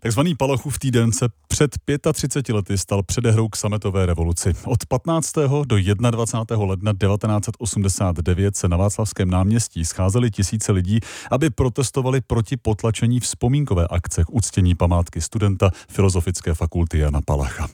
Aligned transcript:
Takzvaný 0.00 0.34
Palachův 0.34 0.78
týden 0.78 1.12
se 1.12 1.28
před 1.48 1.70
35 2.12 2.54
lety 2.54 2.78
stal 2.78 3.02
předehrou 3.02 3.48
k 3.48 3.56
sametové 3.56 4.06
revoluci. 4.06 4.52
Od 4.64 4.86
15. 4.86 5.32
do 5.64 5.76
21. 6.10 6.66
ledna 6.66 6.92
1989 6.92 8.56
se 8.56 8.68
na 8.68 8.76
Václavském 8.76 9.30
náměstí 9.30 9.84
scházeli 9.84 10.30
tisíce 10.30 10.72
lidí, 10.72 11.00
aby 11.30 11.50
protestovali 11.50 12.20
proti 12.20 12.56
potlačení 12.56 13.20
vzpomínkové 13.20 13.86
akce 13.90 14.24
k 14.24 14.30
uctění 14.30 14.74
památky 14.74 15.20
studenta 15.20 15.70
Filozofické 15.88 16.54
fakulty 16.54 16.98
Jana 16.98 17.20
Palacha. 17.26 17.68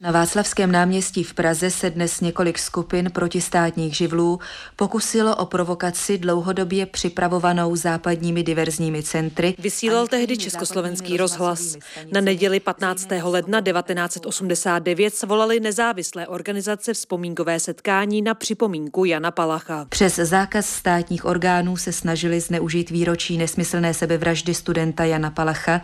Na 0.00 0.10
Václavském 0.10 0.72
náměstí 0.72 1.24
v 1.24 1.34
Praze 1.34 1.70
se 1.70 1.90
dnes 1.90 2.20
několik 2.20 2.58
skupin 2.58 3.10
protistátních 3.10 3.96
živlů 3.96 4.40
pokusilo 4.76 5.36
o 5.36 5.46
provokaci 5.46 6.18
dlouhodobě 6.18 6.86
připravovanou 6.86 7.76
západními 7.76 8.42
diverzními 8.42 9.02
centry. 9.02 9.54
Vysílal 9.58 10.06
tehdy 10.06 10.36
Československý 10.36 11.16
rozhlas. 11.16 11.76
Na 12.12 12.20
neděli 12.20 12.60
15. 12.60 13.08
ledna 13.22 13.60
1989 13.60 15.14
svolali 15.14 15.60
nezávislé 15.60 16.26
organizace 16.26 16.94
vzpomínkové 16.94 17.60
setkání 17.60 18.22
na 18.22 18.34
připomínku 18.34 19.04
Jana 19.04 19.30
Palacha. 19.30 19.86
Přes 19.88 20.16
zákaz 20.16 20.66
státních 20.66 21.24
orgánů 21.24 21.76
se 21.76 21.92
snažili 21.92 22.40
zneužít 22.40 22.90
výročí 22.90 23.38
nesmyslné 23.38 23.94
sebevraždy 23.94 24.54
studenta 24.54 25.04
Jana 25.04 25.30
Palacha, 25.30 25.80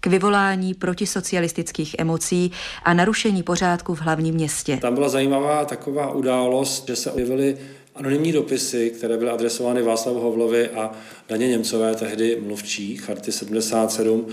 k 0.00 0.06
vyvolání 0.06 0.74
protisocialistických 0.74 1.96
emocí 1.98 2.52
a 2.82 2.94
narušení 2.94 3.42
pořádku 3.42 3.94
v 3.94 4.00
hlavním 4.00 4.34
městě. 4.34 4.78
Tam 4.80 4.94
byla 4.94 5.08
zajímavá 5.08 5.64
taková 5.64 6.10
událost, 6.10 6.86
že 6.86 6.96
se 6.96 7.10
objevily 7.12 7.58
anonymní 7.94 8.32
dopisy, 8.32 8.90
které 8.90 9.16
byly 9.16 9.30
adresovány 9.30 9.82
Václavu 9.82 10.20
Hovlovi 10.20 10.68
a 10.68 10.90
Daně 11.28 11.48
Němcové, 11.48 11.94
tehdy 11.94 12.38
mluvčí 12.46 12.96
Charty 12.96 13.32
77, 13.32 14.26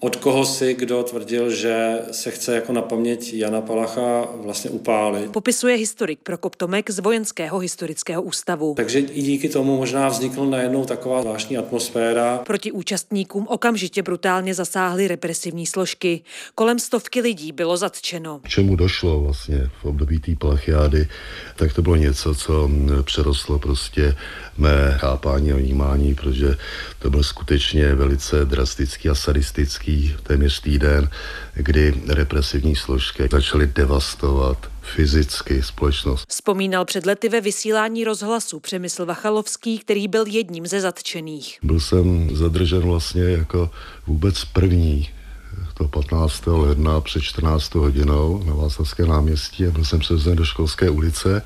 od 0.00 0.16
koho 0.16 0.44
si 0.44 0.74
kdo 0.74 1.02
tvrdil, 1.02 1.50
že 1.50 1.98
se 2.10 2.30
chce 2.30 2.54
jako 2.54 2.72
na 2.72 2.82
paměť 2.82 3.32
Jana 3.32 3.60
Palacha 3.60 4.28
vlastně 4.42 4.70
upálit. 4.70 5.30
Popisuje 5.30 5.76
historik 5.76 6.18
Prokop 6.22 6.56
Tomek 6.56 6.90
z 6.90 6.98
Vojenského 6.98 7.58
historického 7.58 8.22
ústavu. 8.22 8.74
Takže 8.76 8.98
i 8.98 9.22
díky 9.22 9.48
tomu 9.48 9.76
možná 9.76 10.08
vznikla 10.08 10.44
najednou 10.44 10.84
taková 10.84 11.22
zvláštní 11.22 11.56
atmosféra. 11.56 12.38
Proti 12.46 12.72
účastníkům 12.72 13.46
okamžitě 13.48 14.02
brutálně 14.02 14.54
zasáhly 14.54 15.08
represivní 15.08 15.66
složky. 15.66 16.22
Kolem 16.54 16.78
stovky 16.78 17.20
lidí 17.20 17.52
bylo 17.52 17.76
zatčeno. 17.76 18.40
K 18.42 18.48
čemu 18.48 18.76
došlo 18.76 19.20
vlastně 19.20 19.70
v 19.82 19.84
období 19.84 20.18
té 20.18 20.36
Palachiády, 20.38 21.08
tak 21.56 21.72
to 21.72 21.82
bylo 21.82 21.96
něco, 21.96 22.34
co 22.34 22.70
přerostlo 23.02 23.58
prostě 23.58 24.16
mé 24.58 24.96
chápání 24.98 25.52
a 25.52 25.56
vnímání, 25.56 26.14
protože 26.14 26.56
to 26.98 27.10
byl 27.10 27.22
skutečně 27.22 27.94
velice 27.94 28.44
drastický 28.44 29.08
a 29.08 29.14
sadistický 29.14 29.83
téměř 30.22 30.60
týden, 30.60 31.08
kdy 31.54 31.94
represivní 32.06 32.76
složky 32.76 33.28
začaly 33.32 33.66
devastovat 33.66 34.70
fyzicky 34.82 35.62
společnost. 35.62 36.24
Vzpomínal 36.28 36.84
před 36.84 37.06
lety 37.06 37.28
ve 37.28 37.40
vysílání 37.40 38.04
rozhlasu 38.04 38.60
Přemysl 38.60 39.06
Vachalovský, 39.06 39.78
který 39.78 40.08
byl 40.08 40.26
jedním 40.26 40.66
ze 40.66 40.80
zatčených. 40.80 41.58
Byl 41.62 41.80
jsem 41.80 42.36
zadržen 42.36 42.80
vlastně 42.80 43.22
jako 43.22 43.70
vůbec 44.06 44.44
první 44.44 45.08
to 45.74 45.88
15. 45.88 46.46
ledna 46.46 47.00
před 47.00 47.22
14 47.22 47.74
hodinou 47.74 48.42
na 48.44 48.54
Václavské 48.54 49.06
náměstí 49.06 49.66
a 49.66 49.70
byl 49.70 49.84
jsem 49.84 50.00
převezen 50.00 50.36
do 50.36 50.44
školské 50.44 50.90
ulice 50.90 51.42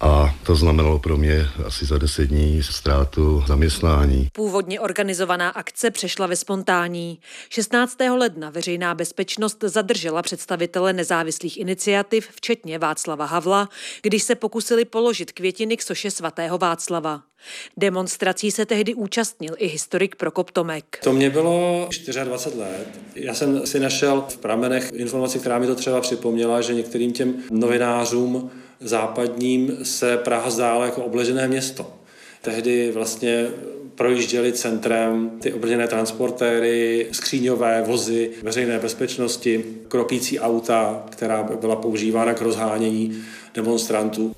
a 0.00 0.34
to 0.42 0.56
znamenalo 0.56 0.98
pro 0.98 1.16
mě 1.16 1.48
asi 1.66 1.86
za 1.86 1.98
deset 1.98 2.26
dní 2.26 2.62
ztrátu 2.62 3.44
zaměstnání. 3.46 4.28
Původně 4.32 4.80
organizovaná 4.80 5.48
akce 5.48 5.90
přešla 5.90 6.26
ve 6.26 6.36
spontánní. 6.36 7.18
16. 7.48 7.96
ledna 8.18 8.50
veřejná 8.50 8.94
bezpečnost 8.94 9.58
zadržela 9.66 10.22
představitele 10.22 10.92
nezávislých 10.92 11.56
iniciativ, 11.60 12.28
včetně 12.36 12.78
Václava 12.78 13.24
Havla, 13.24 13.68
když 14.02 14.22
se 14.22 14.34
pokusili 14.34 14.84
položit 14.84 15.32
květiny 15.32 15.76
k 15.76 15.82
soše 15.82 16.10
svatého 16.10 16.58
Václava. 16.58 17.22
Demonstrací 17.76 18.50
se 18.50 18.66
tehdy 18.66 18.94
účastnil 18.94 19.54
i 19.58 19.66
historik 19.66 20.16
Prokop 20.16 20.50
Tomek. 20.50 20.98
To 21.04 21.12
mě 21.12 21.30
bylo 21.30 21.88
24 22.24 22.58
let. 22.58 22.88
Já 23.14 23.34
jsem 23.34 23.66
si 23.66 23.80
našel 23.80 24.24
v 24.28 24.36
pramenech 24.36 24.92
informaci, 24.94 25.38
která 25.38 25.58
mi 25.58 25.66
to 25.66 25.74
třeba 25.74 26.00
připomněla, 26.00 26.60
že 26.60 26.74
některým 26.74 27.12
těm 27.12 27.34
novinářům 27.50 28.50
západním 28.80 29.76
se 29.82 30.16
Praha 30.16 30.50
zdála 30.50 30.84
jako 30.84 31.02
obležené 31.04 31.48
město. 31.48 31.92
Tehdy 32.42 32.90
vlastně 32.92 33.46
projížděli 33.94 34.52
centrem 34.52 35.30
ty 35.40 35.52
obrněné 35.52 35.88
transportéry, 35.88 37.08
skříňové 37.12 37.82
vozy 37.86 38.30
veřejné 38.42 38.78
bezpečnosti, 38.78 39.64
kropící 39.88 40.40
auta, 40.40 41.06
která 41.10 41.42
byla 41.42 41.76
používána 41.76 42.34
k 42.34 42.40
rozhánění 42.40 43.22
demonstrantů. 43.56 44.34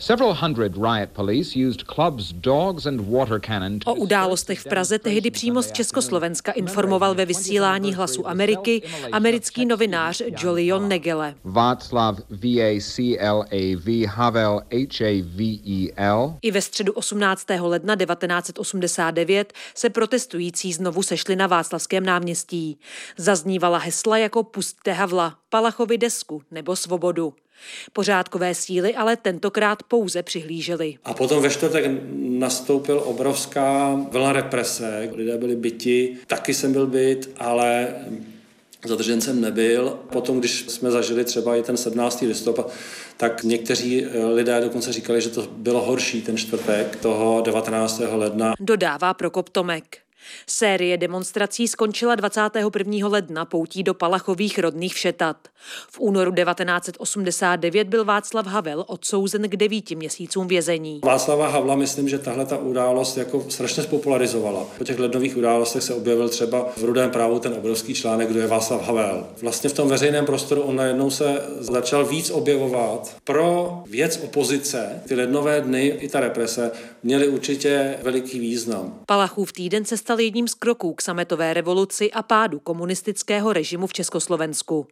O 3.85 3.95
událostech 3.95 4.61
v 4.61 4.65
Praze 4.65 4.99
tehdy 4.99 5.31
přímo 5.31 5.63
z 5.63 5.73
Československa 5.73 6.53
informoval 6.53 7.15
ve 7.15 7.27
vysílání 7.27 7.95
hlasu 7.95 8.29
Ameriky 8.29 8.83
americký 9.13 9.67
novinář 9.67 10.23
Jolion 10.43 10.89
Negele. 10.89 11.35
Václav 11.45 12.17
V-A-C-L-A-V, 12.31 14.07
Havel 14.07 14.61
H-A-V-E-L. 14.73 16.39
I 16.43 16.51
ve 16.51 16.63
středu 16.63 16.93
18. 16.93 17.47
ledna 17.61 17.97
1989 17.97 19.53
se 19.75 19.91
protestující 19.91 20.73
znovu 20.73 21.03
sešli 21.03 21.37
na 21.37 21.47
Václavském 21.47 22.07
náměstí. 22.07 22.79
Zaznívala 23.17 23.79
hesla 23.79 24.19
jako 24.19 24.43
Pustte 24.43 24.93
Havla, 24.93 25.35
Palachovi 25.51 25.99
desku 25.99 26.43
nebo 26.51 26.77
Svobodu. 26.77 27.35
Pořádkové 27.93 28.55
síly 28.55 28.95
ale 28.95 29.17
tentokrát 29.17 29.83
pouze 29.83 30.23
přihlížely. 30.23 30.99
A 31.05 31.15
potom 31.15 31.43
ve 31.43 31.51
čtvrtek 31.51 31.85
nastoupil 32.15 33.03
obrovská 33.05 33.95
vlna 34.11 34.33
represe. 34.33 35.09
Lidé 35.15 35.39
byli 35.39 35.57
byti, 35.57 36.17
taky 36.27 36.55
jsem 36.55 36.73
byl 36.73 36.87
byt, 36.87 37.31
ale 37.37 37.95
Zadržen 38.87 39.21
jsem 39.21 39.41
nebyl. 39.41 39.99
Potom, 40.13 40.39
když 40.39 40.61
jsme 40.61 40.91
zažili 40.91 41.25
třeba 41.25 41.57
i 41.57 41.63
ten 41.63 41.77
17. 41.77 42.21
listopad, 42.21 42.73
tak 43.17 43.43
někteří 43.43 44.07
lidé 44.35 44.61
dokonce 44.61 44.93
říkali, 44.93 45.21
že 45.21 45.29
to 45.29 45.47
bylo 45.53 45.85
horší 45.85 46.23
ten 46.23 46.37
čtvrtek 46.37 46.97
toho 46.97 47.41
19. 47.41 48.03
ledna. 48.11 48.55
Dodává 48.61 49.15
Prokop 49.15 49.49
Tomek. 49.49 49.99
Série 50.47 50.97
demonstrací 50.97 51.69
skončila 51.69 52.15
21. 52.15 53.09
ledna 53.09 53.45
poutí 53.45 53.83
do 53.83 53.95
Palachových 53.95 54.59
rodných 54.59 54.95
Všetat. 54.95 55.37
V 55.91 56.01
únoru 56.01 56.33
1989 56.33 57.89
byl 57.89 58.05
Václav 58.05 58.47
Havel 58.47 58.85
odsouzen 58.87 59.49
k 59.49 59.57
devíti 59.57 59.97
měsícům 59.97 60.49
vězení. 60.49 61.01
Václava 61.05 61.49
Havla 61.49 61.77
myslím, 61.77 62.09
že 62.09 62.19
tahle 62.19 62.47
ta 62.47 62.57
událost 62.57 63.17
jako 63.17 63.45
strašně 63.49 63.83
spopularizovala. 63.83 64.67
Po 64.79 64.85
těch 64.85 64.99
lednových 64.99 65.37
událostech 65.37 65.83
se 65.83 65.95
objevil 65.95 66.29
třeba 66.29 66.69
v 66.77 66.85
Rudém 66.85 67.11
právu 67.11 67.39
ten 67.39 67.53
obrovský 67.53 67.95
článek, 67.95 68.29
kdo 68.29 68.41
je 68.41 68.47
Václav 68.47 68.87
Havel. 68.87 69.27
Vlastně 69.43 69.71
v 69.71 69.73
tom 69.73 69.89
veřejném 69.89 70.27
prostoru 70.27 70.63
on 70.63 70.77
najednou 70.77 71.11
se 71.11 71.43
začal 71.59 72.05
víc 72.05 72.31
objevovat. 72.31 73.17
Pro 73.25 73.83
věc 73.87 74.21
opozice 74.25 75.03
ty 75.09 75.15
lednové 75.15 75.61
dny 75.61 75.87
i 75.87 76.09
ta 76.09 76.21
represe 76.21 76.71
měly 77.03 77.29
určitě 77.29 77.99
veliký 78.03 78.39
význam. 78.39 79.01
Palachův 79.07 79.53
týden 79.53 79.85
se 79.85 79.97
stal 79.97 80.21
jedním 80.21 80.49
z 80.49 80.55
kroků 80.55 80.95
k 80.95 81.03
sametové 81.03 81.55
revoluci 81.55 82.13
a 82.13 82.23
pádu 82.23 82.59
komunistického 82.59 83.53
režimu 83.53 83.87
v 83.87 83.93
Československu. 83.93 84.87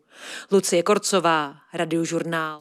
Lucie 0.52 0.82
Korcová, 0.82 1.54
Radiožurnál. 1.74 2.54